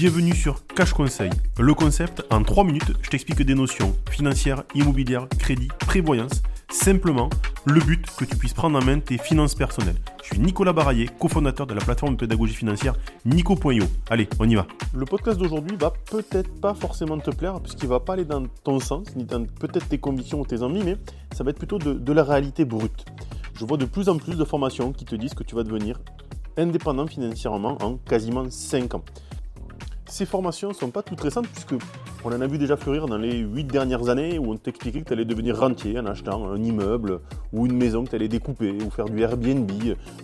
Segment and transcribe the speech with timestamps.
[0.00, 1.28] Bienvenue sur Cash Conseil.
[1.58, 6.42] Le concept, en 3 minutes, je t'explique des notions financières, immobilières, crédit, prévoyance.
[6.70, 7.28] Simplement,
[7.66, 9.98] le but que tu puisses prendre en main tes finances personnelles.
[10.22, 12.94] Je suis Nicolas Baraillé, cofondateur de la plateforme de pédagogie financière
[13.26, 13.84] Nico.io.
[14.08, 14.66] Allez, on y va.
[14.94, 18.80] Le podcast d'aujourd'hui va peut-être pas forcément te plaire, puisqu'il va pas aller dans ton
[18.80, 20.96] sens, ni dans peut-être tes convictions ou tes envies, mais
[21.36, 23.04] ça va être plutôt de, de la réalité brute.
[23.52, 26.00] Je vois de plus en plus de formations qui te disent que tu vas devenir
[26.56, 29.04] indépendant financièrement en quasiment 5 ans.
[30.10, 31.74] Ces formations ne sont pas toutes récentes puisque
[32.24, 35.06] on en a vu déjà fleurir dans les 8 dernières années où on t'expliquait que
[35.06, 37.20] tu allais devenir rentier en achetant un immeuble
[37.52, 39.70] ou une maison que tu allais découper ou faire du Airbnb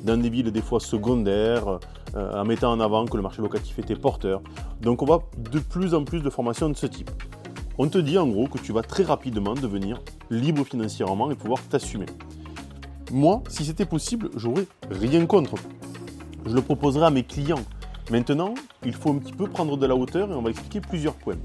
[0.05, 1.79] dans des villes des fois secondaires
[2.16, 4.43] euh, en mettant en avant que le marché locatif était porteur.
[4.83, 7.10] Donc on voit de plus en plus de formations de ce type.
[7.79, 11.62] On te dit en gros que tu vas très rapidement devenir libre financièrement et pouvoir
[11.62, 12.07] t'assumer.
[13.12, 15.55] Moi, si c'était possible, j'aurais rien contre.
[16.45, 17.65] Je le proposerai à mes clients
[18.10, 21.15] Maintenant, il faut un petit peu prendre de la hauteur et on va expliquer plusieurs
[21.15, 21.38] points.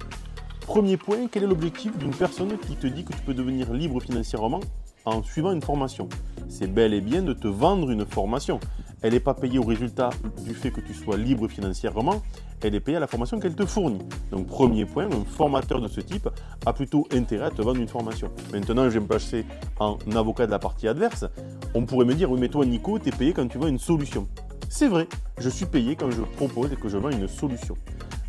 [0.61, 3.99] Premier point, quel est l'objectif d'une personne qui te dit que tu peux devenir libre
[3.99, 4.59] financièrement
[5.05, 6.07] en suivant une formation?
[6.49, 8.59] C'est bel et bien de te vendre une formation.
[9.01, 10.11] Elle n'est pas payée au résultat
[10.45, 12.21] du fait que tu sois libre financièrement,
[12.61, 14.01] elle est payée à la formation qu'elle te fournit.
[14.29, 16.29] Donc premier point, un formateur de ce type
[16.67, 18.29] a plutôt intérêt à te vendre une formation.
[18.53, 19.45] Maintenant, je vais me passer
[19.79, 21.25] en avocat de la partie adverse.
[21.73, 23.79] On pourrait me dire, oui mais toi Nico, tu es payé quand tu vends une
[23.79, 24.27] solution.
[24.73, 25.05] C'est vrai,
[25.37, 27.75] je suis payé quand je propose et que je vends une solution.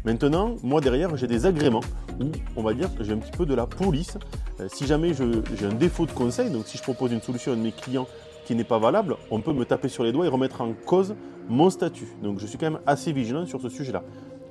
[0.05, 1.85] Maintenant, moi derrière, j'ai des agréments
[2.21, 4.19] où, on va dire, j'ai un petit peu de la police.
[4.59, 7.57] Euh, si jamais j'ai un défaut de conseil, donc si je propose une solution à
[7.57, 8.09] mes clients
[8.45, 11.15] qui n'est pas valable, on peut me taper sur les doigts et remettre en cause
[11.49, 12.09] mon statut.
[12.25, 14.03] Donc je suis quand même assez vigilant sur ce sujet-là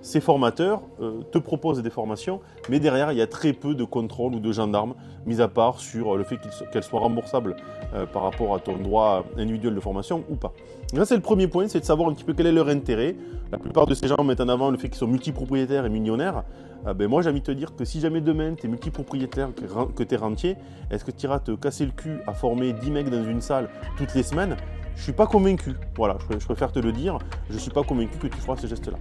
[0.02, 3.84] ces formateurs euh, te proposent des formations, mais derrière, il y a très peu de
[3.84, 6.38] contrôle ou de gendarmes, mis à part sur le fait
[6.72, 7.56] qu'elles soient remboursables
[7.94, 10.54] euh, par rapport à ton droit individuel de formation ou pas.
[10.94, 13.16] Là, c'est le premier point, c'est de savoir un petit peu quel est leur intérêt.
[13.52, 16.44] La plupart de ces gens mettent en avant le fait qu'ils sont multipropriétaires et millionnaires.
[16.88, 19.50] Euh, ben moi, j'ai envie de te dire que si jamais demain, tu es multipropriétaire,
[19.96, 20.56] que tu es rentier,
[20.90, 23.70] est-ce que tu iras te casser le cul à former 10 mecs dans une salle
[23.98, 24.58] toutes les semaines?
[24.96, 25.74] Je suis pas convaincu.
[25.96, 27.18] Voilà, je préfère te le dire.
[27.50, 28.98] Je suis pas convaincu que tu feras ce geste-là.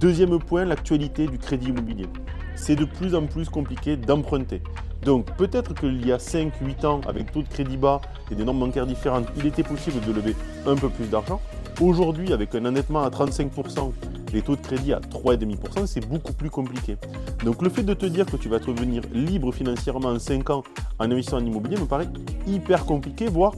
[0.00, 2.06] Deuxième point, l'actualité du crédit immobilier.
[2.54, 4.62] C'est de plus en plus compliqué d'emprunter.
[5.02, 8.58] Donc peut-être qu'il y a 5-8 ans, avec taux de crédit bas et des normes
[8.58, 10.34] bancaires différentes, il était possible de lever
[10.66, 11.40] un peu plus d'argent.
[11.80, 13.92] Aujourd'hui, avec un endettement à 35%,
[14.32, 16.96] les taux de crédit à 3,5%, c'est beaucoup plus compliqué.
[17.44, 20.50] Donc le fait de te dire que tu vas te revenir libre financièrement en 5
[20.50, 20.64] ans
[20.98, 22.08] en investissant en immobilier me paraît
[22.46, 23.52] hyper compliqué, voire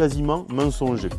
[0.00, 1.10] quasiment mensonger.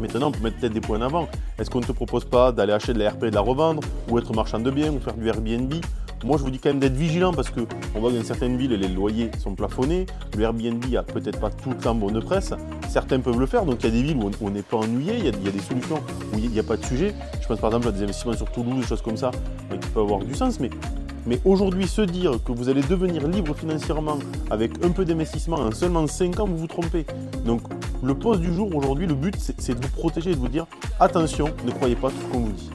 [0.00, 1.28] Maintenant, on peut mettre peut-être des points en avant.
[1.58, 3.82] Est-ce qu'on ne te propose pas d'aller acheter de la RP et de la revendre,
[4.08, 5.74] ou être marchand de biens, ou faire du Airbnb?
[6.22, 7.66] Moi, je vous dis quand même d'être vigilant parce qu'on
[7.98, 10.06] voit que dans certaines villes, les loyers sont plafonnés.
[10.36, 12.54] Le Airbnb a peut-être pas tout le temps bonne presse.
[12.88, 13.64] Certains peuvent le faire.
[13.64, 15.14] Donc, il y a des villes où on n'est pas ennuyé.
[15.18, 15.98] Il y, a, des solutions
[16.32, 17.12] où il n'y a, pas de sujet.
[17.40, 19.32] Je pense par exemple à des investissements sur Toulouse, des choses comme ça,
[19.68, 20.60] qui peuvent avoir du sens.
[20.60, 20.70] Mais
[21.26, 24.18] mais aujourd'hui, se dire que vous allez devenir libre financièrement
[24.50, 27.06] avec un peu d'investissement en seulement 5 ans, vous vous trompez.
[27.44, 27.62] Donc,
[28.02, 30.66] le poste du jour aujourd'hui, le but, c'est de vous protéger et de vous dire
[30.98, 32.70] attention, ne croyez pas tout ce qu'on vous dit.